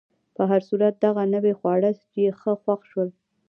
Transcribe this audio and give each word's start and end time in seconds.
په 0.35 0.43
هر 0.49 0.61
صورت، 0.69 0.93
دغه 1.05 1.23
نوي 1.35 1.53
خواړه 1.59 1.89
یې 2.21 2.27
ښه 2.39 2.53
خوښ 2.61 2.81
شول. 2.91 3.09